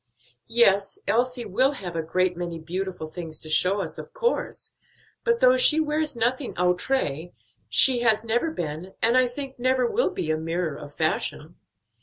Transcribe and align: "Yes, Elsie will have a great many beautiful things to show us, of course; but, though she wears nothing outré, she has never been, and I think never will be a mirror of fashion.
"Yes, 0.47 0.97
Elsie 1.07 1.45
will 1.45 1.73
have 1.73 1.95
a 1.95 2.01
great 2.01 2.35
many 2.35 2.57
beautiful 2.57 3.05
things 3.05 3.39
to 3.41 3.51
show 3.51 3.81
us, 3.81 3.99
of 3.99 4.13
course; 4.15 4.71
but, 5.23 5.41
though 5.41 5.57
she 5.57 5.79
wears 5.79 6.15
nothing 6.15 6.55
outré, 6.55 7.33
she 7.69 7.99
has 7.99 8.23
never 8.23 8.49
been, 8.49 8.95
and 9.03 9.15
I 9.15 9.27
think 9.27 9.59
never 9.59 9.85
will 9.85 10.09
be 10.09 10.31
a 10.31 10.37
mirror 10.37 10.75
of 10.75 10.95
fashion. 10.95 11.55